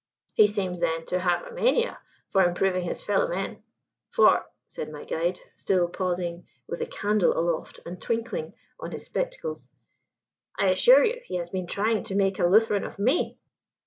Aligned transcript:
"He 0.33 0.47
seems, 0.47 0.79
then, 0.79 1.05
to 1.09 1.19
have 1.19 1.43
a 1.45 1.51
mania 1.53 1.99
for 2.31 2.41
improving 2.41 2.83
his 2.85 3.03
fellow 3.03 3.27
men; 3.27 3.61
for," 4.09 4.47
said 4.67 4.91
my 4.91 5.03
guide, 5.03 5.39
still 5.55 5.87
pausing 5.89 6.47
with 6.67 6.79
the 6.79 6.87
candle 6.87 7.37
aloft 7.37 7.79
and 7.85 8.01
twinkling 8.01 8.55
on 8.79 8.93
his 8.93 9.05
spectacles, 9.05 9.69
"I 10.57 10.69
assure 10.69 11.05
you 11.05 11.21
he 11.27 11.35
has 11.35 11.51
been 11.51 11.67
trying 11.67 12.03
to 12.05 12.15
make 12.15 12.39
a 12.39 12.47
Lutheran 12.47 12.83
of 12.83 12.95
_me! 12.95 13.37